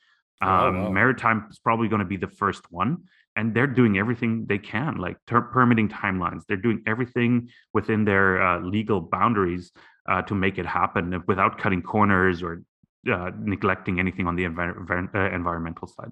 Um, 0.41 0.49
oh, 0.49 0.71
wow. 0.71 0.89
Maritime 0.89 1.47
is 1.51 1.59
probably 1.59 1.87
going 1.87 1.99
to 1.99 2.05
be 2.05 2.17
the 2.17 2.27
first 2.27 2.71
one, 2.71 3.03
and 3.35 3.53
they're 3.53 3.67
doing 3.67 3.97
everything 3.97 4.45
they 4.47 4.57
can, 4.57 4.97
like 4.97 5.17
ter- 5.27 5.41
permitting 5.41 5.87
timelines. 5.87 6.43
They're 6.47 6.57
doing 6.57 6.81
everything 6.87 7.49
within 7.73 8.05
their 8.05 8.41
uh, 8.41 8.59
legal 8.59 9.01
boundaries 9.01 9.71
uh, 10.09 10.23
to 10.23 10.35
make 10.35 10.57
it 10.57 10.65
happen 10.65 11.23
without 11.27 11.59
cutting 11.59 11.83
corners 11.83 12.41
or 12.41 12.63
uh, 13.11 13.31
neglecting 13.39 13.99
anything 13.99 14.27
on 14.27 14.35
the 14.35 14.45
envir- 14.45 15.15
uh, 15.15 15.35
environmental 15.35 15.87
side. 15.87 16.11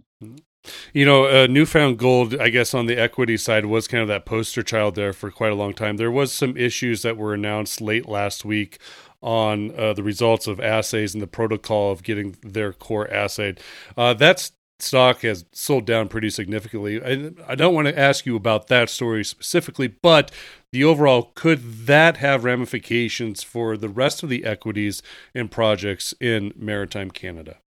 You 0.94 1.06
know, 1.06 1.26
uh, 1.26 1.48
New 1.48 1.66
Found 1.66 1.98
Gold, 1.98 2.36
I 2.40 2.50
guess, 2.50 2.74
on 2.74 2.86
the 2.86 3.00
equity 3.00 3.38
side 3.38 3.66
was 3.66 3.88
kind 3.88 4.02
of 4.02 4.08
that 4.10 4.26
poster 4.26 4.64
child 4.64 4.96
there 4.96 5.14
for 5.14 5.32
quite 5.32 5.52
a 5.52 5.56
long 5.56 5.74
time. 5.74 5.98
There 5.98 6.12
was 6.12 6.32
some 6.32 6.58
issues 6.58 7.02
that 7.02 7.18
were 7.18 7.34
announced 7.34 7.82
late 7.82 8.08
last 8.08 8.44
week 8.44 8.80
on 9.22 9.78
uh, 9.78 9.94
the 9.94 10.04
results 10.04 10.48
of 10.48 10.60
assays 10.60 11.14
and 11.14 11.22
the 11.22 11.28
protocol 11.28 11.92
of 11.92 12.04
getting 12.04 12.38
their 12.42 12.74
core 12.74 13.06
assayed. 13.06 13.60
Uh, 13.98 14.14
stock 14.80 15.22
has 15.22 15.46
sold 15.52 15.86
down 15.86 16.08
pretty 16.08 16.30
significantly. 16.30 17.04
I, 17.04 17.32
I 17.52 17.56
don't 17.56 17.74
want 17.74 17.88
to 17.88 18.00
ask 18.00 18.26
you 18.26 18.36
about 18.36 18.68
that 18.68 18.90
story 18.90 19.26
specifically, 19.26 19.88
but 19.88 20.32
the 20.72 20.84
overall 20.84 21.32
could 21.36 21.86
that 21.86 22.18
have 22.18 22.44
ramifications 22.44 23.44
for 23.44 23.76
the 23.76 23.90
rest 23.90 24.24
of 24.24 24.30
the 24.30 24.46
equities 24.46 25.02
and 25.36 25.52
projects 25.52 26.14
in 26.20 26.54
maritime 26.56 27.12
Canada? 27.12 27.58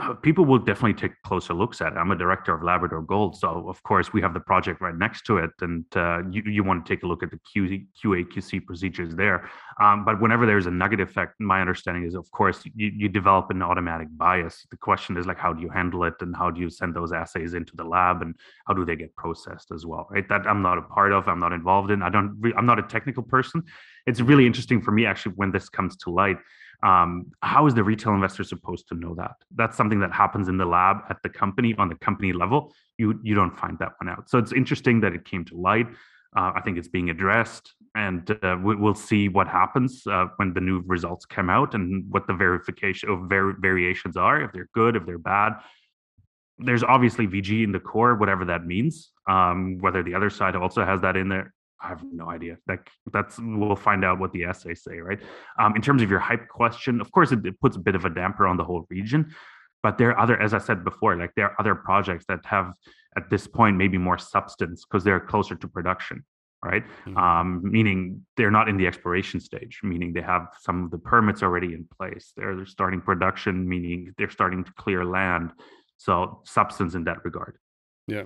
Uh, 0.00 0.14
people 0.14 0.46
will 0.46 0.58
definitely 0.58 0.94
take 0.94 1.12
closer 1.24 1.52
looks 1.52 1.82
at 1.82 1.92
it. 1.92 1.96
I'm 1.96 2.10
a 2.10 2.16
director 2.16 2.54
of 2.54 2.62
Labrador 2.62 3.02
Gold, 3.02 3.36
so 3.36 3.68
of 3.68 3.82
course 3.82 4.12
we 4.14 4.22
have 4.22 4.32
the 4.32 4.40
project 4.40 4.80
right 4.80 4.94
next 4.96 5.26
to 5.26 5.36
it, 5.36 5.50
and 5.60 5.84
uh, 5.94 6.22
you, 6.30 6.42
you 6.46 6.64
want 6.64 6.86
to 6.86 6.88
take 6.88 7.02
a 7.02 7.06
look 7.06 7.22
at 7.22 7.30
the 7.30 7.38
QA, 7.38 7.84
QC 8.02 8.64
procedures 8.64 9.14
there. 9.14 9.50
Um, 9.78 10.04
but 10.04 10.20
whenever 10.20 10.46
there's 10.46 10.66
a 10.66 10.70
nugget 10.70 11.00
effect, 11.00 11.34
my 11.38 11.60
understanding 11.60 12.04
is, 12.04 12.14
of 12.14 12.30
course, 12.30 12.62
you, 12.74 12.90
you 12.96 13.08
develop 13.08 13.50
an 13.50 13.62
automatic 13.62 14.08
bias. 14.12 14.66
The 14.70 14.78
question 14.78 15.18
is 15.18 15.26
like, 15.26 15.38
how 15.38 15.52
do 15.52 15.60
you 15.60 15.68
handle 15.68 16.04
it, 16.04 16.14
and 16.20 16.34
how 16.34 16.50
do 16.50 16.60
you 16.60 16.70
send 16.70 16.94
those 16.94 17.12
assays 17.12 17.52
into 17.52 17.76
the 17.76 17.84
lab, 17.84 18.22
and 18.22 18.34
how 18.66 18.72
do 18.72 18.86
they 18.86 18.96
get 18.96 19.14
processed 19.16 19.70
as 19.70 19.84
well? 19.84 20.08
Right, 20.10 20.26
that 20.30 20.46
I'm 20.46 20.62
not 20.62 20.78
a 20.78 20.82
part 20.82 21.12
of. 21.12 21.28
I'm 21.28 21.40
not 21.40 21.52
involved 21.52 21.90
in. 21.90 22.02
I 22.02 22.08
don't. 22.08 22.40
I'm 22.56 22.66
not 22.66 22.78
a 22.78 22.84
technical 22.84 23.22
person. 23.22 23.64
It's 24.06 24.22
really 24.22 24.46
interesting 24.46 24.80
for 24.80 24.92
me 24.92 25.04
actually 25.04 25.34
when 25.36 25.52
this 25.52 25.68
comes 25.68 25.94
to 25.98 26.10
light 26.10 26.38
um, 26.82 27.30
how 27.42 27.66
is 27.66 27.74
the 27.74 27.84
retail 27.84 28.14
investor 28.14 28.44
supposed 28.44 28.88
to 28.88 28.94
know 28.94 29.14
that? 29.16 29.36
That's 29.54 29.76
something 29.76 30.00
that 30.00 30.12
happens 30.12 30.48
in 30.48 30.56
the 30.56 30.64
lab 30.64 30.98
at 31.10 31.18
the 31.22 31.28
company 31.28 31.74
on 31.78 31.88
the 31.88 31.94
company 31.96 32.32
level. 32.32 32.72
You 32.98 33.18
you 33.22 33.34
don't 33.34 33.56
find 33.56 33.78
that 33.78 33.92
one 34.00 34.08
out. 34.08 34.30
So 34.30 34.38
it's 34.38 34.52
interesting 34.52 35.00
that 35.00 35.12
it 35.12 35.24
came 35.24 35.44
to 35.46 35.56
light. 35.56 35.88
Uh, 36.36 36.52
i 36.54 36.60
think 36.60 36.78
it's 36.78 36.86
being 36.86 37.10
addressed 37.10 37.74
and 37.96 38.38
uh, 38.44 38.56
we, 38.62 38.76
will 38.76 38.94
see 38.94 39.28
what 39.28 39.48
happens 39.48 40.06
uh, 40.06 40.26
when 40.36 40.54
the 40.54 40.60
new 40.60 40.80
results 40.86 41.26
come 41.26 41.50
out 41.50 41.74
and 41.74 42.04
what 42.08 42.28
the 42.28 42.32
verification 42.32 43.10
of 43.10 43.28
var- 43.28 43.56
variations 43.58 44.16
are 44.16 44.40
if 44.40 44.52
they're 44.52 44.68
good 44.72 44.94
if 44.94 45.04
they're 45.06 45.18
bad. 45.18 45.54
There's 46.58 46.84
obviously 46.84 47.26
vg 47.26 47.64
in 47.64 47.72
the 47.72 47.80
core 47.80 48.14
whatever 48.14 48.44
that 48.44 48.64
means. 48.64 49.10
Um, 49.28 49.78
whether 49.78 50.02
the 50.02 50.14
other 50.14 50.30
side 50.30 50.54
also 50.54 50.84
has 50.84 51.00
that 51.00 51.16
in 51.16 51.28
there 51.28 51.52
I 51.82 51.88
have 51.88 52.02
no 52.12 52.28
idea. 52.28 52.58
That 52.66 52.80
that's 53.12 53.38
we'll 53.40 53.76
find 53.76 54.04
out 54.04 54.18
what 54.18 54.32
the 54.32 54.44
assays 54.44 54.82
say, 54.82 54.98
right? 54.98 55.20
Um, 55.58 55.74
in 55.76 55.82
terms 55.82 56.02
of 56.02 56.10
your 56.10 56.18
hype 56.18 56.48
question, 56.48 57.00
of 57.00 57.10
course, 57.12 57.32
it, 57.32 57.44
it, 57.44 57.60
puts 57.60 57.76
a 57.76 57.80
bit 57.80 57.94
of 57.94 58.04
a 58.04 58.10
damper 58.10 58.46
on 58.46 58.56
the 58.56 58.64
whole 58.64 58.86
region. 58.90 59.34
But 59.82 59.96
there 59.96 60.10
are 60.10 60.18
other, 60.18 60.40
as 60.40 60.52
I 60.52 60.58
said 60.58 60.84
before, 60.84 61.16
like 61.16 61.32
there 61.36 61.46
are 61.46 61.56
other 61.58 61.74
projects 61.74 62.26
that 62.28 62.44
have 62.44 62.74
at 63.16 63.30
this 63.30 63.46
point 63.46 63.76
maybe 63.76 63.98
more 63.98 64.18
substance 64.18 64.84
because 64.84 65.04
they're 65.04 65.20
closer 65.20 65.54
to 65.54 65.68
production. 65.68 66.24
right? 66.62 66.84
Mm-hmm. 67.06 67.16
Um, 67.16 67.60
meaning 67.62 68.26
they're 68.36 68.50
not 68.50 68.68
in 68.68 68.76
the 68.76 68.86
exploration 68.86 69.40
stage, 69.40 69.80
meaning 69.82 70.12
they 70.12 70.20
have 70.20 70.48
some 70.60 70.84
of 70.84 70.90
the 70.90 70.98
permits 70.98 71.42
already 71.42 71.72
in 71.72 71.86
place. 71.96 72.32
They're, 72.36 72.54
they're 72.54 72.66
starting 72.66 73.00
production, 73.00 73.66
meaning 73.66 74.12
they're 74.18 74.30
starting 74.30 74.64
to 74.64 74.72
clear 74.74 75.04
land. 75.04 75.52
So 75.96 76.42
substance 76.44 76.94
in 76.94 77.04
that 77.04 77.24
regard. 77.24 77.56
Yeah. 78.06 78.24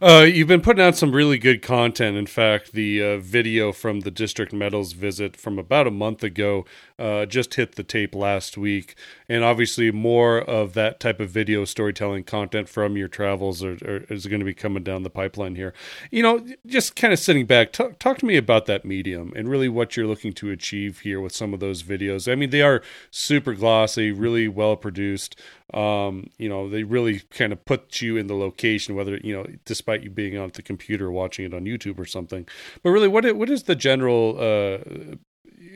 Uh, 0.00 0.26
you've 0.28 0.48
been 0.48 0.60
putting 0.60 0.82
out 0.82 0.96
some 0.96 1.12
really 1.12 1.38
good 1.38 1.62
content. 1.62 2.16
In 2.16 2.26
fact, 2.26 2.72
the 2.72 3.02
uh, 3.02 3.18
video 3.18 3.72
from 3.72 4.00
the 4.00 4.10
District 4.10 4.52
Metals 4.52 4.92
visit 4.92 5.36
from 5.36 5.58
about 5.58 5.86
a 5.86 5.90
month 5.90 6.22
ago 6.22 6.64
uh, 6.98 7.26
just 7.26 7.54
hit 7.54 7.74
the 7.74 7.82
tape 7.82 8.14
last 8.14 8.56
week. 8.56 8.94
And 9.28 9.42
obviously, 9.42 9.90
more 9.90 10.38
of 10.38 10.74
that 10.74 11.00
type 11.00 11.20
of 11.20 11.30
video 11.30 11.64
storytelling 11.64 12.24
content 12.24 12.68
from 12.68 12.96
your 12.96 13.08
travels 13.08 13.64
are, 13.64 13.78
are, 13.84 14.04
is 14.08 14.26
going 14.26 14.40
to 14.40 14.46
be 14.46 14.54
coming 14.54 14.84
down 14.84 15.02
the 15.02 15.10
pipeline 15.10 15.56
here. 15.56 15.74
You 16.10 16.22
know, 16.22 16.46
just 16.66 16.94
kind 16.94 17.12
of 17.12 17.18
sitting 17.18 17.46
back, 17.46 17.72
t- 17.72 17.88
talk 17.98 18.18
to 18.18 18.26
me 18.26 18.36
about 18.36 18.66
that 18.66 18.84
medium 18.84 19.32
and 19.34 19.48
really 19.48 19.68
what 19.68 19.96
you're 19.96 20.06
looking 20.06 20.32
to 20.34 20.50
achieve 20.50 21.00
here 21.00 21.20
with 21.20 21.34
some 21.34 21.52
of 21.52 21.60
those 21.60 21.82
videos. 21.82 22.30
I 22.30 22.34
mean, 22.34 22.50
they 22.50 22.62
are 22.62 22.82
super 23.10 23.54
glossy, 23.54 24.12
really 24.12 24.46
well 24.48 24.76
produced. 24.76 25.40
Um, 25.72 26.30
you 26.38 26.48
know, 26.48 26.68
they 26.68 26.84
really 26.84 27.20
kind 27.30 27.52
of 27.52 27.64
put 27.64 28.00
you 28.00 28.16
in 28.16 28.28
the 28.28 28.34
location, 28.34 28.94
whether, 28.94 29.16
you 29.16 29.34
know, 29.34 29.46
despite 29.64 30.02
you 30.02 30.10
being 30.10 30.36
on 30.38 30.50
the 30.54 30.62
computer 30.62 31.10
watching 31.10 31.44
it 31.44 31.54
on 31.54 31.64
YouTube 31.64 31.98
or 31.98 32.04
something. 32.04 32.46
But 32.82 32.90
really, 32.90 33.08
what 33.08 33.36
what 33.36 33.50
is 33.50 33.64
the 33.64 33.74
general? 33.74 34.36
Uh, 34.38 35.16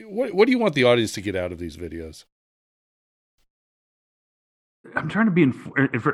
what 0.07 0.35
what 0.35 0.47
do 0.47 0.53
you 0.53 0.59
want 0.59 0.75
the 0.75 0.85
audience 0.85 1.13
to 1.13 1.21
get 1.21 1.37
out 1.37 1.53
of 1.53 1.59
these 1.59 1.77
videos? 1.77 2.25
I'm 4.95 5.09
trying 5.09 5.27
to 5.27 5.33
be 5.33 5.43
inf- 5.43 5.69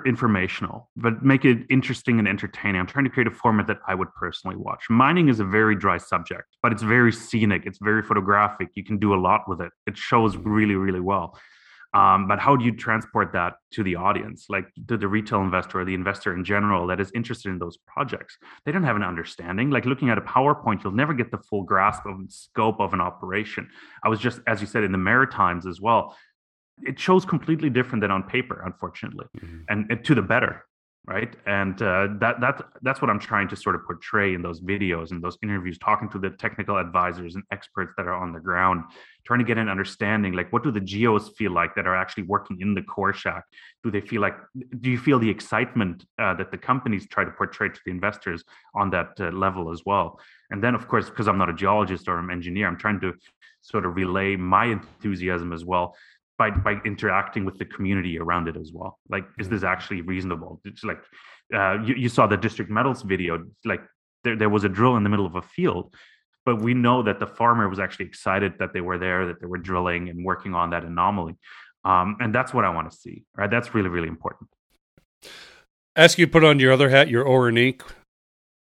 informational, 0.06 0.90
but 0.96 1.22
make 1.22 1.44
it 1.44 1.58
interesting 1.70 2.18
and 2.18 2.26
entertaining. 2.26 2.80
I'm 2.80 2.86
trying 2.86 3.04
to 3.04 3.10
create 3.10 3.26
a 3.26 3.30
format 3.30 3.66
that 3.68 3.78
I 3.86 3.94
would 3.94 4.12
personally 4.14 4.56
watch. 4.56 4.84
Mining 4.90 5.28
is 5.28 5.38
a 5.38 5.44
very 5.44 5.76
dry 5.76 5.98
subject, 5.98 6.56
but 6.62 6.72
it's 6.72 6.82
very 6.82 7.12
scenic. 7.12 7.66
It's 7.66 7.78
very 7.80 8.02
photographic. 8.02 8.68
You 8.74 8.84
can 8.84 8.98
do 8.98 9.14
a 9.14 9.20
lot 9.20 9.42
with 9.46 9.60
it. 9.60 9.70
It 9.86 9.96
shows 9.96 10.36
really, 10.36 10.74
really 10.74 11.00
well. 11.00 11.38
Um, 11.94 12.26
but 12.26 12.40
how 12.40 12.56
do 12.56 12.64
you 12.64 12.72
transport 12.72 13.32
that 13.32 13.54
to 13.72 13.84
the 13.84 13.94
audience, 13.94 14.46
like 14.48 14.66
to 14.88 14.96
the 14.96 15.06
retail 15.06 15.40
investor 15.40 15.80
or 15.80 15.84
the 15.84 15.94
investor 15.94 16.34
in 16.34 16.44
general 16.44 16.88
that 16.88 17.00
is 17.00 17.12
interested 17.14 17.50
in 17.50 17.58
those 17.58 17.76
projects? 17.86 18.36
They 18.66 18.72
don't 18.72 18.82
have 18.82 18.96
an 18.96 19.04
understanding. 19.04 19.70
Like 19.70 19.84
looking 19.86 20.10
at 20.10 20.18
a 20.18 20.20
PowerPoint, 20.20 20.82
you'll 20.82 20.92
never 20.92 21.14
get 21.14 21.30
the 21.30 21.38
full 21.38 21.62
grasp 21.62 22.04
of 22.04 22.18
the 22.18 22.32
scope 22.32 22.80
of 22.80 22.92
an 22.94 23.00
operation. 23.00 23.70
I 24.04 24.08
was 24.08 24.18
just, 24.18 24.40
as 24.48 24.60
you 24.60 24.66
said, 24.66 24.82
in 24.82 24.90
the 24.90 24.98
Maritimes 24.98 25.66
as 25.66 25.80
well. 25.80 26.16
It 26.82 26.98
shows 26.98 27.24
completely 27.24 27.70
different 27.70 28.00
than 28.02 28.10
on 28.10 28.24
paper, 28.24 28.60
unfortunately, 28.66 29.26
mm-hmm. 29.38 29.60
and, 29.68 29.86
and 29.88 30.04
to 30.04 30.16
the 30.16 30.22
better 30.22 30.64
right? 31.06 31.36
And 31.46 31.80
uh, 31.82 32.08
that 32.20 32.40
that 32.40 32.62
that's 32.82 33.02
what 33.02 33.10
i'm 33.10 33.18
trying 33.18 33.48
to 33.48 33.56
sort 33.56 33.74
of 33.74 33.84
portray 33.84 34.34
in 34.34 34.40
those 34.40 34.60
videos 34.60 35.10
and 35.10 35.22
those 35.22 35.36
interviews 35.42 35.78
talking 35.78 36.08
to 36.10 36.18
the 36.18 36.30
technical 36.30 36.78
advisors 36.78 37.34
and 37.34 37.44
experts 37.50 37.92
that 37.96 38.06
are 38.06 38.14
on 38.14 38.32
the 38.32 38.40
ground 38.40 38.84
trying 39.24 39.38
to 39.38 39.44
get 39.44 39.58
an 39.58 39.68
understanding 39.68 40.32
like 40.32 40.52
what 40.52 40.62
do 40.62 40.70
the 40.70 40.80
geos 40.80 41.30
feel 41.30 41.52
like 41.52 41.74
that 41.74 41.86
are 41.86 41.96
actually 41.96 42.22
working 42.22 42.60
in 42.60 42.74
the 42.74 42.82
core 42.82 43.12
shack? 43.12 43.44
Do 43.82 43.90
they 43.90 44.00
feel 44.00 44.22
like 44.22 44.36
do 44.80 44.90
you 44.90 44.98
feel 44.98 45.18
the 45.18 45.28
excitement 45.28 46.04
uh, 46.18 46.34
that 46.34 46.50
the 46.50 46.58
companies 46.58 47.06
try 47.06 47.24
to 47.24 47.30
portray 47.30 47.68
to 47.68 47.80
the 47.84 47.90
investors 47.90 48.44
on 48.74 48.90
that 48.90 49.12
uh, 49.20 49.30
level 49.30 49.70
as 49.70 49.82
well? 49.84 50.20
And 50.50 50.62
then 50.62 50.74
of 50.74 50.88
course 50.88 51.10
because 51.10 51.28
i'm 51.28 51.38
not 51.38 51.50
a 51.50 51.54
geologist 51.54 52.08
or 52.08 52.18
an 52.18 52.30
engineer 52.30 52.66
i'm 52.66 52.78
trying 52.78 53.00
to 53.00 53.12
sort 53.60 53.84
of 53.86 53.96
relay 53.96 54.36
my 54.36 54.66
enthusiasm 54.66 55.52
as 55.52 55.64
well 55.64 55.96
by 56.38 56.50
by 56.50 56.76
interacting 56.84 57.44
with 57.44 57.58
the 57.58 57.64
community 57.64 58.18
around 58.18 58.48
it 58.48 58.56
as 58.56 58.70
well. 58.72 58.98
Like, 59.08 59.24
is 59.38 59.48
this 59.48 59.62
actually 59.62 60.00
reasonable? 60.02 60.60
It's 60.64 60.84
like 60.84 61.00
uh, 61.54 61.78
you, 61.82 61.94
you 61.94 62.08
saw 62.08 62.26
the 62.26 62.36
district 62.36 62.70
metals 62.70 63.02
video. 63.02 63.44
Like 63.64 63.82
there, 64.24 64.36
there 64.36 64.48
was 64.48 64.64
a 64.64 64.68
drill 64.68 64.96
in 64.96 65.02
the 65.02 65.10
middle 65.10 65.26
of 65.26 65.36
a 65.36 65.42
field, 65.42 65.94
but 66.44 66.60
we 66.60 66.74
know 66.74 67.02
that 67.02 67.20
the 67.20 67.26
farmer 67.26 67.68
was 67.68 67.78
actually 67.78 68.06
excited 68.06 68.54
that 68.58 68.72
they 68.72 68.80
were 68.80 68.98
there, 68.98 69.26
that 69.26 69.40
they 69.40 69.46
were 69.46 69.58
drilling 69.58 70.08
and 70.08 70.24
working 70.24 70.54
on 70.54 70.70
that 70.70 70.84
anomaly. 70.84 71.36
Um, 71.84 72.16
and 72.20 72.34
that's 72.34 72.54
what 72.54 72.64
I 72.64 72.70
want 72.70 72.90
to 72.90 72.96
see. 72.96 73.24
Right, 73.36 73.50
that's 73.50 73.74
really 73.74 73.88
really 73.88 74.08
important. 74.08 74.50
Ask 75.96 76.18
you 76.18 76.26
to 76.26 76.32
put 76.32 76.42
on 76.42 76.58
your 76.58 76.72
other 76.72 76.88
hat, 76.88 77.08
your 77.08 77.24
Inc. 77.24 77.82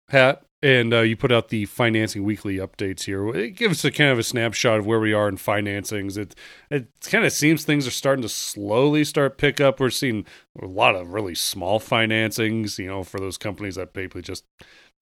hat 0.10 0.44
and 0.64 0.94
uh, 0.94 1.02
you 1.02 1.18
put 1.18 1.32
out 1.32 1.50
the 1.50 1.66
financing 1.66 2.24
weekly 2.24 2.58
updates 2.58 3.04
here. 3.04 3.28
It 3.36 3.52
gives 3.52 3.84
a 3.84 3.92
kind 3.92 4.12
of 4.12 4.20
a 4.20 4.24
snapshot 4.24 4.80
of 4.80 4.86
where 4.86 5.00
we 5.00 5.14
are 5.14 5.28
in 5.28 5.38
financings. 5.38 6.18
It 6.18 6.36
it 6.70 6.88
kind 7.04 7.26
of 7.26 7.34
seems 7.34 7.64
things 7.64 7.88
are 7.88 7.92
starting 7.92 8.22
to 8.22 8.30
slowly 8.30 9.04
start 9.04 9.38
pick 9.38 9.60
up. 9.60 9.80
We're 9.80 9.90
seeing 9.90 10.26
a 10.62 10.68
lot 10.68 10.96
of 10.96 11.14
really 11.14 11.36
small 11.36 11.80
financings, 11.80 12.78
you 12.78 12.88
know, 12.88 13.04
for 13.04 13.20
those 13.20 13.38
companies 13.38 13.76
that 13.76 13.94
basically 13.94 14.22
just 14.22 14.46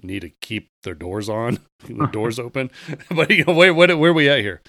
need 0.01 0.21
to 0.21 0.29
keep 0.29 0.71
their 0.83 0.95
doors 0.95 1.27
on, 1.27 1.59
the 1.83 2.07
doors 2.11 2.39
open. 2.39 2.71
but 3.11 3.29
you 3.29 3.43
know, 3.43 3.53
where, 3.53 3.73
where 3.73 3.97
where 3.97 4.11
are 4.11 4.13
we 4.13 4.29
at 4.29 4.39
here? 4.39 4.61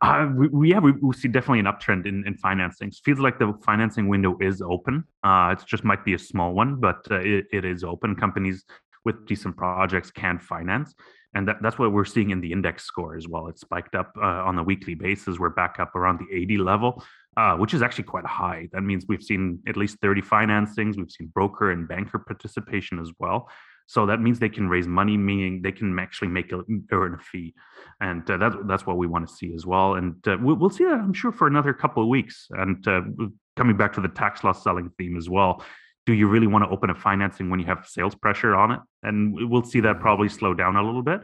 Uh, 0.00 0.28
we, 0.36 0.48
we, 0.48 0.70
yeah, 0.70 0.78
we, 0.78 0.92
we, 0.92 1.14
see 1.14 1.28
definitely 1.28 1.60
an 1.60 1.66
uptrend 1.66 2.04
in, 2.04 2.26
in 2.26 2.36
financing. 2.36 2.90
Feels 2.90 3.20
like 3.20 3.38
the 3.38 3.54
financing 3.64 4.06
window 4.08 4.36
is 4.38 4.60
open. 4.60 5.02
Uh, 5.22 5.54
it 5.56 5.64
just 5.66 5.82
might 5.82 6.04
be 6.04 6.12
a 6.12 6.18
small 6.18 6.52
one, 6.52 6.76
but 6.76 7.06
uh, 7.10 7.20
it, 7.20 7.46
it 7.52 7.64
is 7.64 7.82
open. 7.82 8.14
Companies 8.14 8.64
with 9.04 9.26
decent 9.26 9.56
projects 9.56 10.10
can 10.10 10.38
finance. 10.38 10.94
And 11.34 11.48
that, 11.48 11.56
that's 11.62 11.78
what 11.78 11.92
we're 11.92 12.04
seeing 12.04 12.30
in 12.30 12.40
the 12.40 12.52
index 12.52 12.84
score 12.84 13.16
as 13.16 13.26
well. 13.26 13.48
It's 13.48 13.62
spiked 13.62 13.94
up 13.94 14.12
uh, 14.16 14.24
on 14.24 14.58
a 14.58 14.62
weekly 14.62 14.94
basis. 14.94 15.38
We're 15.38 15.50
back 15.50 15.80
up 15.80 15.96
around 15.96 16.20
the 16.20 16.34
80 16.34 16.58
level, 16.58 17.04
uh, 17.36 17.56
which 17.56 17.74
is 17.74 17.82
actually 17.82 18.04
quite 18.04 18.24
high. 18.24 18.68
That 18.72 18.82
means 18.82 19.04
we've 19.08 19.22
seen 19.22 19.58
at 19.66 19.76
least 19.76 19.98
30 20.00 20.22
financings. 20.22 20.96
We've 20.96 21.10
seen 21.10 21.32
broker 21.34 21.72
and 21.72 21.88
banker 21.88 22.20
participation 22.20 23.00
as 23.00 23.10
well. 23.18 23.48
So 23.86 24.06
that 24.06 24.20
means 24.20 24.38
they 24.38 24.48
can 24.48 24.68
raise 24.68 24.86
money, 24.86 25.16
meaning 25.16 25.60
they 25.60 25.72
can 25.72 25.98
actually 25.98 26.28
make 26.28 26.52
a, 26.52 26.62
earn 26.90 27.14
a 27.14 27.18
fee, 27.18 27.54
and 28.00 28.28
uh, 28.30 28.38
that's 28.38 28.56
that's 28.64 28.86
what 28.86 28.96
we 28.96 29.06
want 29.06 29.28
to 29.28 29.34
see 29.34 29.52
as 29.54 29.66
well. 29.66 29.94
And 29.94 30.16
uh, 30.26 30.38
we'll, 30.40 30.56
we'll, 30.56 30.70
see 30.70 30.84
that 30.84 30.94
I'm 30.94 31.12
sure 31.12 31.32
for 31.32 31.46
another 31.46 31.74
couple 31.74 32.02
of 32.02 32.08
weeks. 32.08 32.46
And 32.50 32.86
uh, 32.88 33.02
coming 33.56 33.76
back 33.76 33.92
to 33.94 34.00
the 34.00 34.08
tax 34.08 34.42
loss 34.42 34.64
selling 34.64 34.90
theme 34.96 35.18
as 35.18 35.28
well, 35.28 35.62
do 36.06 36.12
you 36.12 36.28
really 36.28 36.46
want 36.46 36.64
to 36.64 36.70
open 36.70 36.90
a 36.90 36.94
financing 36.94 37.50
when 37.50 37.60
you 37.60 37.66
have 37.66 37.86
sales 37.86 38.14
pressure 38.14 38.54
on 38.54 38.72
it? 38.72 38.80
And 39.02 39.34
we'll 39.50 39.64
see 39.64 39.80
that 39.80 40.00
probably 40.00 40.28
slow 40.28 40.54
down 40.54 40.76
a 40.76 40.82
little 40.82 41.02
bit. 41.02 41.22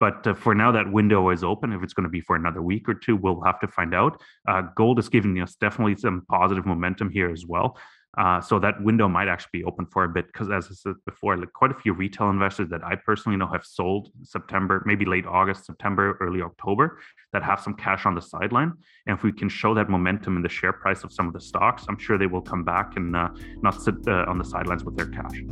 But 0.00 0.26
uh, 0.26 0.34
for 0.34 0.54
now, 0.54 0.72
that 0.72 0.90
window 0.90 1.30
is 1.30 1.44
open. 1.44 1.72
If 1.72 1.82
it's 1.82 1.92
going 1.92 2.04
to 2.04 2.10
be 2.10 2.20
for 2.20 2.34
another 2.34 2.60
week 2.60 2.88
or 2.88 2.94
two, 2.94 3.14
we'll 3.14 3.40
have 3.42 3.60
to 3.60 3.68
find 3.68 3.94
out. 3.94 4.20
Uh, 4.48 4.62
gold 4.74 4.98
is 4.98 5.08
giving 5.08 5.40
us 5.40 5.54
definitely 5.54 5.96
some 5.96 6.26
positive 6.28 6.66
momentum 6.66 7.10
here 7.10 7.30
as 7.30 7.46
well. 7.46 7.78
Uh, 8.18 8.40
so 8.40 8.58
that 8.58 8.82
window 8.82 9.08
might 9.08 9.28
actually 9.28 9.60
be 9.60 9.64
open 9.64 9.86
for 9.86 10.04
a 10.04 10.08
bit 10.08 10.26
because, 10.26 10.50
as 10.50 10.68
I 10.70 10.74
said 10.74 10.94
before, 11.06 11.36
like 11.36 11.52
quite 11.54 11.70
a 11.70 11.74
few 11.74 11.94
retail 11.94 12.28
investors 12.28 12.68
that 12.68 12.84
I 12.84 12.94
personally 12.94 13.38
know 13.38 13.46
have 13.46 13.64
sold 13.64 14.10
September, 14.22 14.82
maybe 14.84 15.06
late 15.06 15.24
August, 15.26 15.64
September, 15.64 16.18
early 16.20 16.42
October, 16.42 16.98
that 17.32 17.42
have 17.42 17.60
some 17.60 17.74
cash 17.74 18.04
on 18.04 18.14
the 18.14 18.20
sideline. 18.20 18.72
And 19.06 19.16
if 19.16 19.22
we 19.22 19.32
can 19.32 19.48
show 19.48 19.74
that 19.74 19.88
momentum 19.88 20.36
in 20.36 20.42
the 20.42 20.48
share 20.50 20.74
price 20.74 21.04
of 21.04 21.12
some 21.12 21.26
of 21.26 21.32
the 21.32 21.40
stocks, 21.40 21.86
I'm 21.88 21.98
sure 21.98 22.18
they 22.18 22.26
will 22.26 22.42
come 22.42 22.64
back 22.64 22.96
and 22.96 23.16
uh, 23.16 23.30
not 23.62 23.80
sit 23.80 23.94
uh, 24.06 24.26
on 24.28 24.36
the 24.36 24.44
sidelines 24.44 24.84
with 24.84 24.96
their 24.96 25.08
cash. 25.08 25.42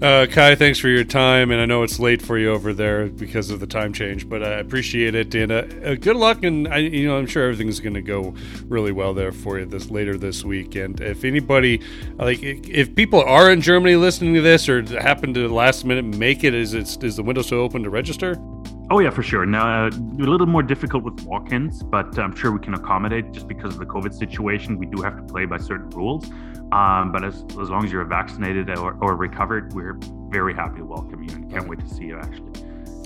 Uh, 0.00 0.26
Kai, 0.30 0.54
thanks 0.54 0.78
for 0.78 0.86
your 0.86 1.02
time, 1.02 1.50
and 1.50 1.60
I 1.60 1.66
know 1.66 1.82
it's 1.82 1.98
late 1.98 2.22
for 2.22 2.38
you 2.38 2.52
over 2.52 2.72
there 2.72 3.06
because 3.06 3.50
of 3.50 3.58
the 3.58 3.66
time 3.66 3.92
change, 3.92 4.28
but 4.28 4.44
I 4.44 4.60
appreciate 4.60 5.16
it. 5.16 5.34
And 5.34 5.50
uh, 5.50 5.64
uh 5.84 5.94
good 5.96 6.14
luck, 6.14 6.44
and 6.44 6.68
I, 6.68 6.78
you 6.78 7.08
know 7.08 7.18
I'm 7.18 7.26
sure 7.26 7.42
everything's 7.42 7.80
going 7.80 7.94
to 7.94 8.02
go 8.02 8.32
really 8.68 8.92
well 8.92 9.12
there 9.12 9.32
for 9.32 9.58
you 9.58 9.66
this 9.66 9.90
later 9.90 10.16
this 10.16 10.44
week. 10.44 10.76
And 10.76 11.00
if 11.00 11.24
anybody 11.24 11.82
like, 12.16 12.38
if 12.42 12.94
people 12.94 13.20
are 13.22 13.50
in 13.50 13.60
Germany 13.60 13.96
listening 13.96 14.34
to 14.34 14.40
this 14.40 14.68
or 14.68 14.82
happen 15.00 15.34
to 15.34 15.48
last 15.48 15.84
minute 15.84 16.04
make 16.04 16.44
it, 16.44 16.54
is 16.54 16.74
it 16.74 17.02
is 17.02 17.16
the 17.16 17.24
window 17.24 17.42
still 17.42 17.58
open 17.58 17.82
to 17.82 17.90
register? 17.90 18.36
Oh 18.90 19.00
yeah, 19.00 19.10
for 19.10 19.24
sure. 19.24 19.46
Now 19.46 19.86
uh, 19.86 19.90
a 19.90 20.30
little 20.30 20.46
more 20.46 20.62
difficult 20.62 21.02
with 21.02 21.20
walk-ins, 21.22 21.82
but 21.82 22.16
I'm 22.20 22.36
sure 22.36 22.52
we 22.52 22.60
can 22.60 22.74
accommodate 22.74 23.32
just 23.32 23.48
because 23.48 23.74
of 23.74 23.80
the 23.80 23.86
COVID 23.86 24.14
situation. 24.14 24.78
We 24.78 24.86
do 24.86 25.02
have 25.02 25.16
to 25.16 25.22
play 25.24 25.44
by 25.44 25.58
certain 25.58 25.90
rules. 25.90 26.30
Um, 26.72 27.12
but 27.12 27.24
as, 27.24 27.44
as 27.60 27.70
long 27.70 27.84
as 27.84 27.92
you're 27.92 28.04
vaccinated 28.04 28.68
or, 28.76 28.96
or 29.00 29.16
recovered, 29.16 29.72
we're 29.72 29.98
very 30.28 30.54
happy 30.54 30.78
to 30.78 30.84
welcome 30.84 31.22
you 31.22 31.34
and 31.34 31.50
can't 31.50 31.66
wait 31.68 31.80
to 31.80 31.88
see 31.88 32.04
you 32.04 32.18
actually. 32.18 32.52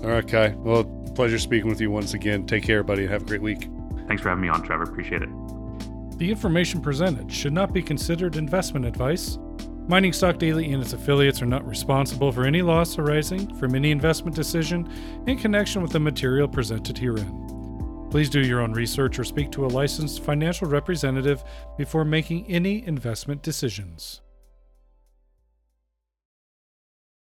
All 0.02 0.10
right, 0.10 0.26
Kai. 0.26 0.48
Well, 0.56 0.84
pleasure 1.14 1.38
speaking 1.38 1.68
with 1.68 1.80
you 1.80 1.90
once 1.90 2.14
again. 2.14 2.46
Take 2.46 2.64
care, 2.64 2.82
buddy, 2.82 3.02
and 3.02 3.12
have 3.12 3.22
a 3.22 3.24
great 3.24 3.42
week. 3.42 3.68
Thanks 4.08 4.22
for 4.22 4.30
having 4.30 4.42
me 4.42 4.48
on, 4.48 4.62
Trevor. 4.62 4.82
Appreciate 4.82 5.22
it. 5.22 5.28
The 6.18 6.30
information 6.30 6.80
presented 6.80 7.32
should 7.32 7.52
not 7.52 7.72
be 7.72 7.82
considered 7.82 8.36
investment 8.36 8.84
advice. 8.84 9.38
Mining 9.88 10.12
Stock 10.12 10.38
Daily 10.38 10.72
and 10.72 10.82
its 10.82 10.92
affiliates 10.92 11.42
are 11.42 11.46
not 11.46 11.66
responsible 11.66 12.30
for 12.30 12.44
any 12.44 12.62
loss 12.62 12.98
arising 12.98 13.54
from 13.56 13.74
any 13.74 13.90
investment 13.90 14.36
decision 14.36 14.88
in 15.26 15.38
connection 15.38 15.82
with 15.82 15.92
the 15.92 16.00
material 16.00 16.48
presented 16.48 16.98
herein. 16.98 17.51
Please 18.12 18.28
do 18.28 18.40
your 18.40 18.60
own 18.60 18.74
research 18.74 19.18
or 19.18 19.24
speak 19.24 19.50
to 19.52 19.64
a 19.64 19.68
licensed 19.68 20.22
financial 20.22 20.68
representative 20.68 21.42
before 21.78 22.04
making 22.04 22.46
any 22.46 22.86
investment 22.86 23.40
decisions. 23.40 24.20